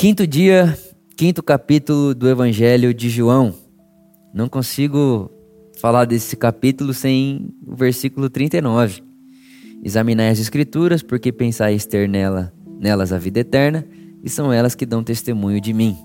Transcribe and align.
Quinto 0.00 0.28
dia, 0.28 0.78
quinto 1.16 1.42
capítulo 1.42 2.14
do 2.14 2.28
Evangelho 2.28 2.94
de 2.94 3.10
João. 3.10 3.52
Não 4.32 4.48
consigo 4.48 5.28
falar 5.80 6.04
desse 6.04 6.36
capítulo 6.36 6.94
sem 6.94 7.52
o 7.66 7.74
versículo 7.74 8.30
39. 8.30 9.02
Examinai 9.82 10.28
as 10.28 10.38
Escrituras, 10.38 11.02
porque 11.02 11.32
pensais 11.32 11.84
ter 11.84 12.08
nela, 12.08 12.52
nelas 12.78 13.12
a 13.12 13.18
vida 13.18 13.40
eterna, 13.40 13.84
e 14.22 14.30
são 14.30 14.52
elas 14.52 14.76
que 14.76 14.86
dão 14.86 15.02
testemunho 15.02 15.60
de 15.60 15.72
mim. 15.72 15.98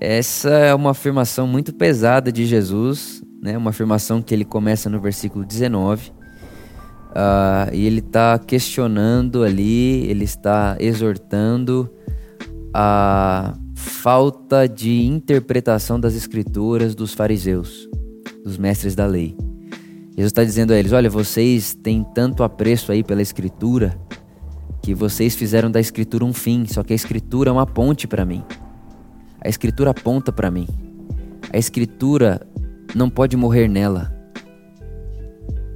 Essa 0.00 0.50
é 0.50 0.72
uma 0.72 0.92
afirmação 0.92 1.44
muito 1.44 1.74
pesada 1.74 2.30
de 2.30 2.46
Jesus, 2.46 3.20
né? 3.42 3.58
uma 3.58 3.70
afirmação 3.70 4.22
que 4.22 4.32
ele 4.32 4.44
começa 4.44 4.88
no 4.88 5.00
versículo 5.00 5.44
19. 5.44 6.10
Uh, 6.10 6.12
ah, 7.16 7.68
e 7.72 7.84
ele 7.84 7.98
está 7.98 8.38
questionando 8.38 9.42
ali, 9.42 10.08
ele 10.08 10.22
está 10.22 10.76
exortando 10.78 11.90
a 12.74 13.54
falta 13.74 14.68
de 14.68 15.04
interpretação 15.04 15.98
das 15.98 16.14
escrituras 16.14 16.94
dos 16.94 17.12
fariseus, 17.12 17.88
dos 18.44 18.56
mestres 18.56 18.94
da 18.94 19.06
lei. 19.06 19.36
Jesus 20.10 20.26
está 20.26 20.44
dizendo 20.44 20.72
a 20.72 20.78
eles: 20.78 20.92
Olha, 20.92 21.10
vocês 21.10 21.74
têm 21.74 22.04
tanto 22.14 22.42
apreço 22.42 22.92
aí 22.92 23.02
pela 23.02 23.22
escritura 23.22 23.98
que 24.82 24.94
vocês 24.94 25.34
fizeram 25.34 25.70
da 25.70 25.80
escritura 25.80 26.24
um 26.24 26.32
fim, 26.32 26.66
só 26.66 26.82
que 26.82 26.92
a 26.92 26.96
escritura 26.96 27.50
é 27.50 27.52
uma 27.52 27.66
ponte 27.66 28.06
para 28.06 28.24
mim. 28.24 28.42
A 29.40 29.48
escritura 29.48 29.90
aponta 29.90 30.32
para 30.32 30.50
mim. 30.50 30.66
A 31.52 31.58
escritura 31.58 32.40
não 32.94 33.08
pode 33.08 33.36
morrer 33.36 33.68
nela. 33.68 34.12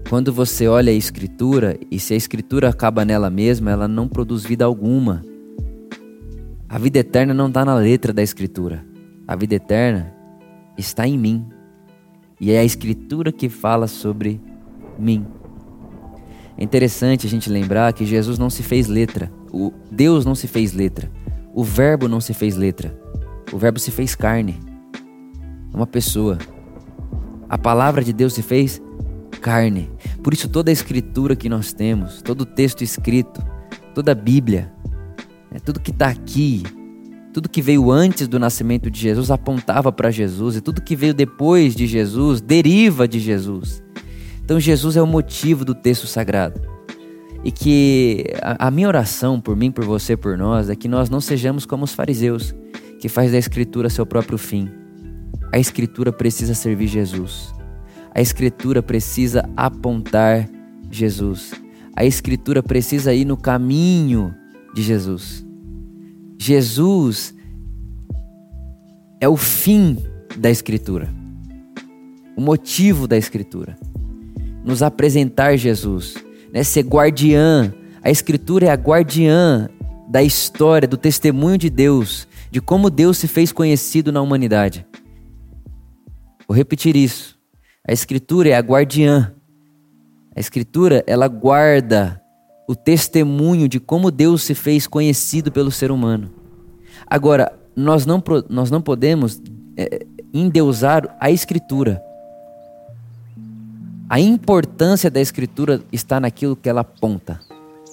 Quando 0.09 0.32
você 0.32 0.68
olha 0.68 0.92
a 0.92 0.95
escritura 0.95 1.78
e 1.90 1.98
se 1.98 2.15
a 2.15 2.16
escritura 2.16 2.68
acaba 2.68 3.04
nela 3.04 3.28
mesma, 3.28 3.70
ela 3.70 3.88
não 3.88 4.06
produz 4.06 4.45
vida 4.45 4.65
alguma. 4.65 5.23
A 6.69 6.79
vida 6.79 6.98
eterna 6.98 7.33
não 7.33 7.47
está 7.47 7.65
na 7.65 7.75
letra 7.77 8.12
da 8.12 8.23
Escritura. 8.23 8.84
A 9.27 9.37
vida 9.37 9.55
eterna 9.55 10.12
está 10.77 11.07
em 11.07 11.16
mim. 11.16 11.46
E 12.40 12.51
é 12.51 12.59
a 12.59 12.65
Escritura 12.65 13.30
que 13.30 13.49
fala 13.49 13.87
sobre 13.87 14.40
mim. 14.99 15.24
É 16.59 16.65
interessante 16.65 17.27
a 17.27 17.30
gente 17.30 17.49
lembrar 17.49 17.93
que 17.93 18.05
Jesus 18.05 18.37
não 18.37 18.51
se 18.51 18.65
fez 18.65 18.88
letra. 18.88 19.30
O 19.52 19.73
Deus 19.90 20.24
não 20.24 20.35
se 20.35 20.49
fez 20.49 20.73
letra. 20.73 21.10
O 21.55 21.63
Verbo 21.63 22.09
não 22.09 22.21
se 22.21 22.35
fez 22.35 22.57
letra. 22.57 22.99
O 23.52 23.59
Verbo 23.59 23.79
se 23.79 23.93
fez 23.93 24.16
carne. 24.16 24.59
Uma 25.73 25.87
pessoa. 25.87 26.37
A 27.49 27.57
palavra 27.57 28.02
de 28.02 28.12
Deus 28.12 28.35
se 28.35 28.43
fez 28.43 28.83
carne. 29.40 29.88
Por 30.21 30.35
isso 30.35 30.49
toda 30.49 30.71
a 30.71 30.73
escritura 30.73 31.37
que 31.37 31.49
nós 31.49 31.73
temos, 31.73 32.21
todo 32.21 32.40
o 32.40 32.46
texto 32.46 32.83
escrito, 32.83 33.40
toda 33.95 34.10
a 34.10 34.15
Bíblia, 34.15 34.73
é, 35.57 35.59
tudo 35.59 35.80
que 35.80 35.90
está 35.90 36.09
aqui, 36.09 36.62
tudo 37.32 37.49
que 37.49 37.62
veio 37.62 37.90
antes 37.90 38.29
do 38.29 38.38
nascimento 38.38 38.90
de 38.90 39.01
Jesus 39.01 39.30
apontava 39.30 39.90
para 39.90 40.10
Jesus, 40.10 40.57
e 40.57 40.60
tudo 40.60 40.82
que 40.82 40.95
veio 40.95 41.15
depois 41.15 41.74
de 41.74 41.87
Jesus 41.87 42.43
deriva 42.43 43.09
de 43.09 43.18
Jesus. 43.18 43.82
Então, 44.45 44.60
Jesus 44.60 44.96
é 44.96 45.02
o 45.02 45.07
motivo 45.07 45.65
do 45.65 45.74
texto 45.74 46.07
sagrado. 46.07 46.60
E 47.43 47.51
que 47.51 48.27
a, 48.43 48.68
a 48.68 48.71
minha 48.71 48.87
oração 48.87 49.40
por 49.40 49.57
mim, 49.57 49.71
por 49.71 49.84
você, 49.84 50.16
por 50.16 50.37
nós, 50.37 50.68
é 50.68 50.77
que 50.77 50.88
nós 50.88 51.09
não 51.09 51.21
sejamos 51.21 51.65
como 51.65 51.84
os 51.84 51.95
fariseus, 51.95 52.54
que 53.01 53.09
faz 53.09 53.32
da 53.32 53.38
Escritura 53.38 53.88
seu 53.88 54.04
próprio 54.04 54.37
fim. 54.37 54.68
A 55.52 55.59
Escritura 55.59 56.12
precisa 56.12 56.54
servir 56.54 56.87
Jesus. 56.87 57.54
A 58.15 58.21
Escritura 58.21 58.82
precisa 58.82 59.49
apontar 59.57 60.49
Jesus. 60.90 61.52
A 61.95 62.04
Escritura 62.04 62.62
precisa 62.62 63.15
ir 63.15 63.24
no 63.24 63.37
caminho 63.37 64.34
de 64.75 64.82
Jesus. 64.82 65.46
Jesus 66.38 67.34
é 69.20 69.28
o 69.28 69.37
fim 69.37 69.98
da 70.37 70.50
Escritura, 70.50 71.09
o 72.37 72.41
motivo 72.41 73.06
da 73.06 73.16
Escritura. 73.16 73.76
Nos 74.65 74.82
apresentar 74.82 75.56
Jesus, 75.56 76.16
né? 76.53 76.62
ser 76.62 76.83
guardiã. 76.83 77.72
A 78.03 78.11
Escritura 78.11 78.66
é 78.66 78.71
a 78.71 78.75
guardiã 78.75 79.69
da 80.09 80.22
história, 80.22 80.87
do 80.87 80.97
testemunho 80.97 81.59
de 81.59 81.71
Deus, 81.71 82.28
de 82.50 82.61
como 82.61 82.91
Deus 82.91 83.19
se 83.19 83.28
fez 83.28 83.53
conhecido 83.53 84.12
na 84.12 84.21
humanidade. 84.21 84.87
Vou 86.47 86.56
repetir 86.56 86.97
isso. 86.97 87.38
A 87.87 87.93
Escritura 87.93 88.50
é 88.50 88.55
a 88.55 88.61
guardiã. 88.61 89.32
A 90.34 90.41
Escritura, 90.41 91.03
ela 91.06 91.28
guarda 91.28 92.21
o 92.66 92.75
testemunho 92.75 93.69
de 93.69 93.78
como 93.78 94.10
Deus 94.10 94.43
se 94.43 94.54
fez 94.54 94.87
conhecido 94.87 95.53
pelo 95.53 95.71
ser 95.71 95.91
humano. 95.91 96.31
Agora, 97.06 97.53
nós 97.75 98.04
não, 98.04 98.22
nós 98.49 98.71
não 98.71 98.82
podemos 98.82 99.41
é, 99.77 100.04
endeusar 100.34 101.16
a 101.21 101.31
Escritura. 101.31 102.03
A 104.09 104.19
importância 104.19 105.10
da 105.10 105.21
Escritura 105.21 105.81
está 105.93 106.19
naquilo 106.19 106.56
que 106.56 106.69
ela 106.69 106.81
aponta. 106.81 107.41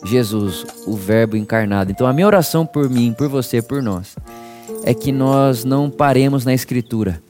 Jesus, 0.06 0.66
o 0.88 0.96
Verbo 0.96 1.38
encarnado. 1.38 1.92
Então, 1.92 2.08
a 2.08 2.14
minha 2.14 2.28
oração 2.28 2.66
por 2.66 2.90
mim, 2.90 3.14
por 3.14 3.30
você, 3.30 3.62
por 3.62 3.82
nós, 3.82 4.16
é 4.84 4.94
que 4.94 5.12
nós 5.12 5.64
não 5.64 5.90
paremos 5.90 6.46
na 6.46 6.54
Escritura. 6.54 7.22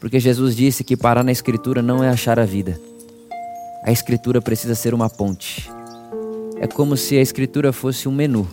Porque 0.00 0.20
Jesus 0.20 0.54
disse 0.54 0.84
que 0.84 0.96
parar 0.96 1.24
na 1.24 1.32
Escritura 1.32 1.82
não 1.82 2.02
é 2.04 2.08
achar 2.08 2.38
a 2.38 2.44
vida. 2.44 2.80
A 3.82 3.90
Escritura 3.90 4.40
precisa 4.40 4.74
ser 4.74 4.94
uma 4.94 5.10
ponte 5.10 5.70
é 6.64 6.66
como 6.66 6.96
se 6.96 7.18
a 7.18 7.20
escritura 7.20 7.74
fosse 7.74 8.08
um 8.08 8.12
menu. 8.12 8.48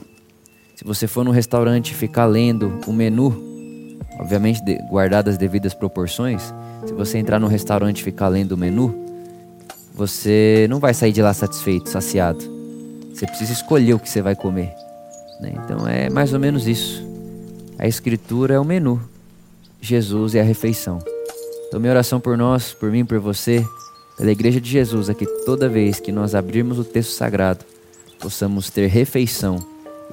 Se 0.75 0.83
você 0.83 1.07
for 1.07 1.23
num 1.23 1.31
restaurante 1.31 1.91
e 1.91 1.95
ficar 1.95 2.25
lendo 2.25 2.77
o 2.85 2.91
menu, 2.91 3.97
obviamente 4.19 4.59
guardadas 4.89 5.35
as 5.35 5.37
devidas 5.37 5.73
proporções, 5.73 6.53
se 6.85 6.91
você 6.91 7.19
entrar 7.19 7.39
num 7.39 7.47
restaurante 7.47 8.01
e 8.01 8.03
ficar 8.03 8.27
lendo 8.27 8.51
o 8.51 8.57
menu, 8.57 8.93
você 9.95 10.67
não 10.69 10.77
vai 10.77 10.93
sair 10.93 11.13
de 11.13 11.21
lá 11.21 11.33
satisfeito, 11.33 11.87
saciado. 11.87 12.43
Você 13.13 13.25
precisa 13.25 13.53
escolher 13.53 13.93
o 13.93 13.99
que 13.99 14.09
você 14.09 14.21
vai 14.21 14.35
comer. 14.35 14.73
Né? 15.39 15.53
Então 15.63 15.87
é 15.87 16.09
mais 16.09 16.33
ou 16.33 16.39
menos 16.39 16.67
isso. 16.67 17.01
A 17.79 17.87
escritura 17.87 18.55
é 18.55 18.59
o 18.59 18.65
menu. 18.65 19.01
Jesus 19.79 20.35
é 20.35 20.41
a 20.41 20.43
refeição. 20.43 20.99
Então 21.69 21.79
minha 21.79 21.93
oração 21.93 22.19
por 22.19 22.37
nós, 22.37 22.73
por 22.73 22.91
mim, 22.91 23.05
por 23.05 23.19
você, 23.19 23.65
pela 24.17 24.31
igreja 24.31 24.59
de 24.59 24.69
Jesus 24.69 25.07
é 25.07 25.13
que 25.13 25.25
toda 25.45 25.69
vez 25.69 26.01
que 26.01 26.11
nós 26.11 26.35
abrirmos 26.35 26.77
o 26.77 26.83
texto 26.83 27.11
sagrado, 27.11 27.63
possamos 28.21 28.69
ter 28.69 28.87
refeição 28.87 29.57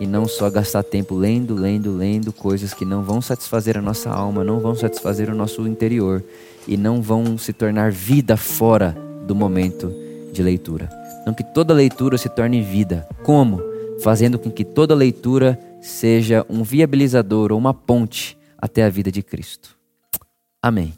e 0.01 0.07
não 0.07 0.27
só 0.27 0.49
gastar 0.49 0.83
tempo 0.83 1.15
lendo, 1.15 1.55
lendo, 1.55 1.95
lendo 1.95 2.33
coisas 2.33 2.73
que 2.73 2.85
não 2.85 3.03
vão 3.03 3.21
satisfazer 3.21 3.77
a 3.77 3.83
nossa 3.83 4.11
alma, 4.11 4.43
não 4.43 4.61
vão 4.61 4.75
satisfazer 4.75 5.29
o 5.29 5.35
nosso 5.35 5.67
interior 5.69 6.25
e 6.67 6.77
não 6.77 7.03
vão 7.03 7.37
se 7.37 7.53
tornar 7.53 7.93
vida 7.93 8.37
fora 8.37 8.97
do 9.27 9.35
momento 9.35 9.93
de 10.33 10.43
leitura. 10.43 10.89
Então, 11.21 11.35
que 11.35 11.45
toda 11.45 11.75
leitura 11.75 12.17
se 12.17 12.29
torne 12.29 12.63
vida. 12.63 13.07
Como? 13.23 13.61
Fazendo 14.03 14.39
com 14.39 14.51
que 14.51 14.65
toda 14.65 14.95
leitura 14.95 15.59
seja 15.81 16.47
um 16.49 16.63
viabilizador 16.63 17.53
ou 17.53 17.59
uma 17.59 17.75
ponte 17.75 18.39
até 18.57 18.85
a 18.85 18.89
vida 18.89 19.13
de 19.13 19.23
Cristo. 19.23 19.77
Amém. 20.63 20.98